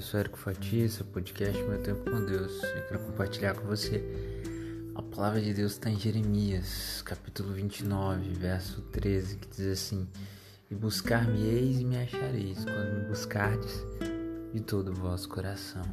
sou 0.00 0.20
Érico 0.20 0.38
Fatista, 0.38 1.02
podcast 1.02 1.60
Meu 1.62 1.82
Tempo 1.82 2.10
com 2.10 2.24
Deus. 2.24 2.62
Eu 2.62 2.82
quero 2.88 2.98
compartilhar 3.00 3.54
com 3.54 3.66
você. 3.66 4.04
A 4.94 5.02
palavra 5.02 5.40
de 5.40 5.54
Deus 5.54 5.72
está 5.72 5.88
em 5.88 5.98
Jeremias, 5.98 7.00
capítulo 7.02 7.52
29, 7.54 8.34
verso 8.34 8.82
13, 8.92 9.36
que 9.36 9.48
diz 9.48 9.66
assim: 9.66 10.06
E 10.70 10.74
buscar-me-eis 10.74 11.80
e 11.80 11.84
me 11.84 11.96
achareis, 11.96 12.64
quando 12.64 13.00
me 13.00 13.08
buscardes 13.08 13.82
de 14.52 14.60
todo 14.60 14.90
o 14.90 14.94
vosso 14.94 15.28
coração. 15.28 15.84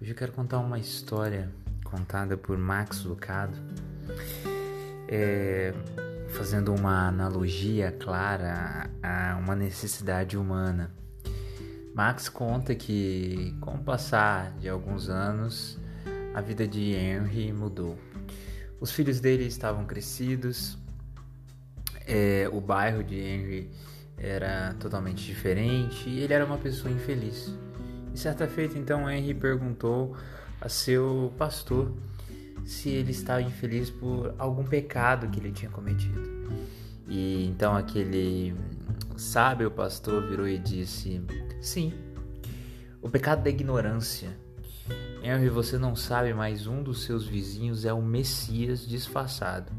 Hoje 0.00 0.10
eu 0.10 0.16
quero 0.16 0.32
contar 0.32 0.58
uma 0.58 0.78
história 0.78 1.50
contada 1.82 2.36
por 2.36 2.58
Max 2.58 3.02
Lucado, 3.02 3.56
é, 5.08 5.72
fazendo 6.28 6.72
uma 6.74 7.08
analogia 7.08 7.90
clara 7.92 8.90
a 9.02 9.38
uma 9.38 9.56
necessidade 9.56 10.36
humana. 10.36 11.01
Max 11.94 12.28
conta 12.28 12.74
que, 12.74 13.54
com 13.60 13.74
o 13.74 13.78
passar 13.78 14.52
de 14.58 14.68
alguns 14.68 15.08
anos, 15.08 15.78
a 16.34 16.40
vida 16.40 16.66
de 16.66 16.92
Henry 16.92 17.52
mudou. 17.52 17.98
Os 18.80 18.90
filhos 18.90 19.20
dele 19.20 19.44
estavam 19.44 19.84
crescidos, 19.84 20.78
é, 22.06 22.48
o 22.52 22.60
bairro 22.60 23.04
de 23.04 23.16
Henry 23.16 23.70
era 24.16 24.74
totalmente 24.80 25.24
diferente 25.24 26.08
e 26.08 26.20
ele 26.20 26.32
era 26.32 26.44
uma 26.44 26.58
pessoa 26.58 26.92
infeliz. 26.92 27.54
E 28.14 28.18
certa 28.18 28.46
feita, 28.46 28.78
então, 28.78 29.10
Henry 29.10 29.34
perguntou 29.34 30.16
a 30.60 30.68
seu 30.68 31.32
pastor 31.36 31.92
se 32.64 32.88
ele 32.88 33.10
estava 33.10 33.42
infeliz 33.42 33.90
por 33.90 34.34
algum 34.38 34.64
pecado 34.64 35.28
que 35.28 35.40
ele 35.40 35.52
tinha 35.52 35.70
cometido. 35.70 36.22
E 37.08 37.46
então 37.46 37.76
aquele 37.76 38.54
sábio 39.16 39.70
pastor 39.70 40.28
virou 40.28 40.48
e 40.48 40.58
disse: 40.58 41.20
Sim, 41.62 41.92
o 43.00 43.08
pecado 43.08 43.44
da 43.44 43.48
ignorância. 43.48 44.36
Henry, 45.22 45.48
você 45.48 45.78
não 45.78 45.94
sabe, 45.94 46.34
mas 46.34 46.66
um 46.66 46.82
dos 46.82 47.04
seus 47.04 47.24
vizinhos 47.24 47.84
é 47.84 47.92
o 47.92 48.02
Messias 48.02 48.84
disfarçado 48.84 49.70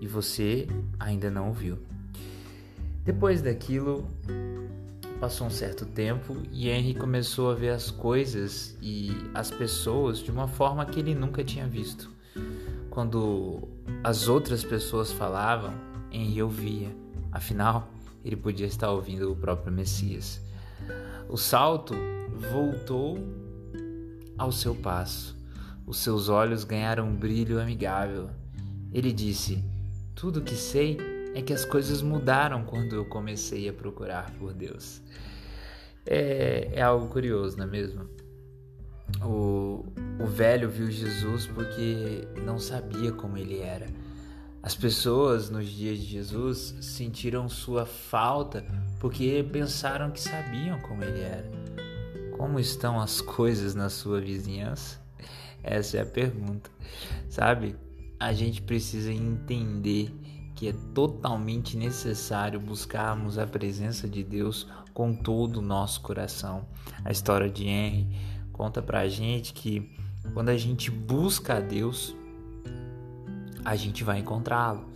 e 0.00 0.06
você 0.06 0.68
ainda 1.00 1.32
não 1.32 1.50
o 1.50 1.52
viu. 1.52 1.80
Depois 3.04 3.42
daquilo, 3.42 4.06
passou 5.18 5.48
um 5.48 5.50
certo 5.50 5.84
tempo 5.84 6.36
e 6.52 6.68
Henry 6.68 6.94
começou 6.94 7.50
a 7.50 7.54
ver 7.54 7.70
as 7.70 7.90
coisas 7.90 8.78
e 8.80 9.10
as 9.34 9.50
pessoas 9.50 10.20
de 10.20 10.30
uma 10.30 10.46
forma 10.46 10.86
que 10.86 11.00
ele 11.00 11.12
nunca 11.12 11.42
tinha 11.42 11.66
visto. 11.66 12.08
Quando 12.88 13.68
as 14.04 14.28
outras 14.28 14.62
pessoas 14.62 15.10
falavam, 15.10 15.74
Henry 16.12 16.40
ouvia. 16.40 16.94
Afinal, 17.32 17.90
ele 18.24 18.36
podia 18.36 18.66
estar 18.66 18.92
ouvindo 18.92 19.32
o 19.32 19.34
próprio 19.34 19.72
Messias. 19.72 20.40
O 21.28 21.36
salto 21.36 21.94
voltou 22.50 23.18
ao 24.36 24.50
seu 24.52 24.74
passo. 24.74 25.36
Os 25.86 25.98
seus 25.98 26.28
olhos 26.28 26.64
ganharam 26.64 27.08
um 27.08 27.14
brilho 27.14 27.60
amigável. 27.60 28.30
Ele 28.92 29.12
disse: 29.12 29.62
Tudo 30.14 30.42
que 30.42 30.54
sei 30.54 30.98
é 31.34 31.42
que 31.42 31.52
as 31.52 31.64
coisas 31.64 32.02
mudaram 32.02 32.64
quando 32.64 32.94
eu 32.94 33.04
comecei 33.04 33.68
a 33.68 33.72
procurar 33.72 34.30
por 34.32 34.52
Deus. 34.52 35.00
É, 36.04 36.70
é 36.72 36.82
algo 36.82 37.08
curioso, 37.08 37.56
não 37.56 37.64
é 37.64 37.68
mesmo? 37.68 38.08
O, 39.24 39.84
o 40.20 40.26
velho 40.26 40.68
viu 40.68 40.90
Jesus 40.90 41.46
porque 41.46 42.26
não 42.44 42.58
sabia 42.58 43.12
como 43.12 43.36
ele 43.36 43.60
era. 43.60 43.86
As 44.62 44.76
pessoas 44.76 45.50
nos 45.50 45.68
dias 45.68 45.98
de 45.98 46.04
Jesus 46.04 46.76
sentiram 46.80 47.48
sua 47.48 47.84
falta 47.84 48.64
porque 49.00 49.44
pensaram 49.52 50.12
que 50.12 50.20
sabiam 50.20 50.78
como 50.82 51.02
ele 51.02 51.20
era. 51.20 51.50
Como 52.36 52.60
estão 52.60 53.00
as 53.00 53.20
coisas 53.20 53.74
na 53.74 53.90
sua 53.90 54.20
vizinhança? 54.20 55.00
Essa 55.64 55.96
é 55.96 56.02
a 56.02 56.06
pergunta. 56.06 56.70
Sabe? 57.28 57.74
A 58.20 58.32
gente 58.32 58.62
precisa 58.62 59.12
entender 59.12 60.14
que 60.54 60.68
é 60.68 60.74
totalmente 60.94 61.76
necessário 61.76 62.60
buscarmos 62.60 63.38
a 63.38 63.46
presença 63.48 64.08
de 64.08 64.22
Deus 64.22 64.68
com 64.94 65.12
todo 65.12 65.56
o 65.56 65.62
nosso 65.62 66.00
coração. 66.02 66.68
A 67.04 67.10
história 67.10 67.50
de 67.50 67.66
Henry 67.66 68.06
conta 68.52 68.80
pra 68.80 69.08
gente 69.08 69.52
que 69.52 69.90
quando 70.32 70.50
a 70.50 70.56
gente 70.56 70.88
busca 70.88 71.56
a 71.56 71.60
Deus, 71.60 72.14
a 73.64 73.76
gente 73.76 74.04
vai 74.04 74.18
encontrá-lo. 74.18 74.88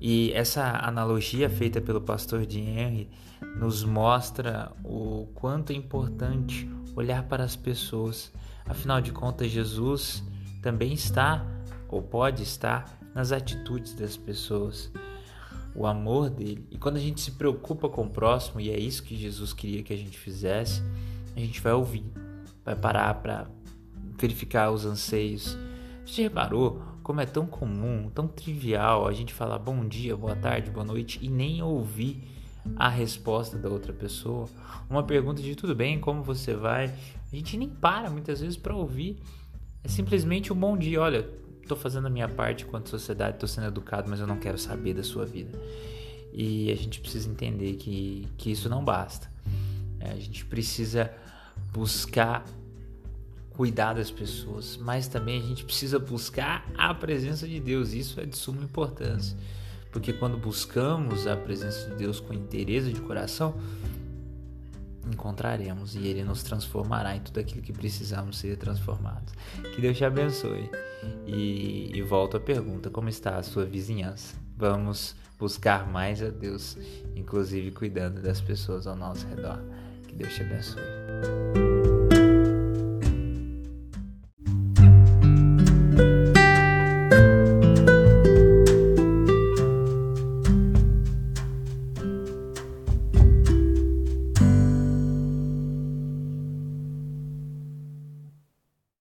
E 0.00 0.32
essa 0.32 0.78
analogia 0.82 1.50
feita 1.50 1.80
pelo 1.80 2.00
pastor 2.00 2.46
de 2.46 2.58
Henry 2.58 3.10
nos 3.58 3.84
mostra 3.84 4.72
o 4.82 5.28
quanto 5.34 5.72
é 5.72 5.76
importante 5.76 6.68
olhar 6.96 7.24
para 7.24 7.44
as 7.44 7.54
pessoas. 7.54 8.32
Afinal 8.64 9.00
de 9.00 9.12
contas, 9.12 9.50
Jesus 9.50 10.22
também 10.62 10.92
está 10.92 11.44
ou 11.88 12.02
pode 12.02 12.42
estar 12.42 12.98
nas 13.14 13.32
atitudes 13.32 13.94
das 13.94 14.16
pessoas, 14.16 14.90
o 15.74 15.86
amor 15.86 16.30
dele. 16.30 16.66
E 16.70 16.78
quando 16.78 16.96
a 16.96 17.00
gente 17.00 17.20
se 17.20 17.32
preocupa 17.32 17.88
com 17.88 18.02
o 18.02 18.10
próximo, 18.10 18.60
e 18.60 18.70
é 18.70 18.78
isso 18.78 19.02
que 19.02 19.16
Jesus 19.16 19.52
queria 19.52 19.82
que 19.82 19.92
a 19.92 19.96
gente 19.96 20.16
fizesse, 20.16 20.82
a 21.36 21.40
gente 21.40 21.60
vai 21.60 21.72
ouvir, 21.72 22.04
vai 22.64 22.76
parar 22.76 23.14
para 23.14 23.46
verificar 24.18 24.70
os 24.70 24.84
anseios. 24.86 25.56
Você 26.06 26.22
reparou 26.22 26.82
como 27.10 27.20
é 27.20 27.26
tão 27.26 27.44
comum, 27.44 28.08
tão 28.14 28.28
trivial 28.28 29.08
a 29.08 29.12
gente 29.12 29.34
falar 29.34 29.58
bom 29.58 29.84
dia, 29.84 30.16
boa 30.16 30.36
tarde, 30.36 30.70
boa 30.70 30.86
noite 30.86 31.18
e 31.20 31.28
nem 31.28 31.60
ouvir 31.60 32.22
a 32.76 32.88
resposta 32.88 33.58
da 33.58 33.68
outra 33.68 33.92
pessoa? 33.92 34.48
Uma 34.88 35.02
pergunta 35.02 35.42
de 35.42 35.56
tudo 35.56 35.74
bem, 35.74 35.98
como 35.98 36.22
você 36.22 36.54
vai? 36.54 36.84
A 36.84 37.34
gente 37.34 37.56
nem 37.56 37.68
para 37.68 38.08
muitas 38.08 38.40
vezes 38.40 38.56
para 38.56 38.76
ouvir. 38.76 39.18
É 39.82 39.88
simplesmente 39.88 40.52
um 40.52 40.56
bom 40.56 40.78
dia. 40.78 41.00
Olha, 41.00 41.28
estou 41.60 41.76
fazendo 41.76 42.06
a 42.06 42.10
minha 42.10 42.28
parte 42.28 42.62
enquanto 42.62 42.88
sociedade, 42.88 43.38
estou 43.38 43.48
sendo 43.48 43.66
educado, 43.66 44.08
mas 44.08 44.20
eu 44.20 44.26
não 44.28 44.36
quero 44.36 44.56
saber 44.56 44.94
da 44.94 45.02
sua 45.02 45.26
vida. 45.26 45.60
E 46.32 46.70
a 46.70 46.76
gente 46.76 47.00
precisa 47.00 47.28
entender 47.28 47.72
que, 47.72 48.28
que 48.38 48.52
isso 48.52 48.68
não 48.68 48.84
basta. 48.84 49.28
É, 49.98 50.12
a 50.12 50.16
gente 50.16 50.44
precisa 50.44 51.12
buscar 51.72 52.44
cuidar 53.60 53.92
das 53.92 54.10
pessoas, 54.10 54.78
mas 54.78 55.06
também 55.06 55.38
a 55.38 55.42
gente 55.42 55.66
precisa 55.66 55.98
buscar 55.98 56.66
a 56.78 56.94
presença 56.94 57.46
de 57.46 57.60
Deus. 57.60 57.92
Isso 57.92 58.18
é 58.18 58.24
de 58.24 58.34
suma 58.34 58.64
importância, 58.64 59.36
porque 59.92 60.14
quando 60.14 60.38
buscamos 60.38 61.26
a 61.26 61.36
presença 61.36 61.90
de 61.90 61.96
Deus 61.96 62.20
com 62.20 62.32
interesse 62.32 62.90
de 62.90 63.02
coração, 63.02 63.54
encontraremos 65.12 65.94
e 65.94 66.06
Ele 66.06 66.24
nos 66.24 66.42
transformará 66.42 67.14
em 67.14 67.20
tudo 67.20 67.38
aquilo 67.38 67.60
que 67.60 67.70
precisamos 67.70 68.38
ser 68.38 68.56
transformados. 68.56 69.34
Que 69.74 69.82
Deus 69.82 69.98
te 69.98 70.06
abençoe. 70.06 70.70
E, 71.26 71.90
e 71.94 72.00
volto 72.00 72.38
à 72.38 72.40
pergunta: 72.40 72.88
como 72.88 73.10
está 73.10 73.36
a 73.36 73.42
sua 73.42 73.66
vizinhança? 73.66 74.36
Vamos 74.56 75.14
buscar 75.38 75.86
mais 75.86 76.22
a 76.22 76.30
Deus, 76.30 76.78
inclusive 77.14 77.72
cuidando 77.72 78.22
das 78.22 78.40
pessoas 78.40 78.86
ao 78.86 78.96
nosso 78.96 79.26
redor. 79.26 79.60
Que 80.08 80.14
Deus 80.14 80.34
te 80.34 80.40
abençoe. 80.40 81.79